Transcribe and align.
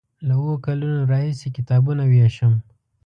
له 0.27 0.33
اوو 0.39 0.53
کلونو 0.65 0.99
راهیسې 1.11 1.47
کتابونه 1.57 2.03
ویشم. 2.07 2.53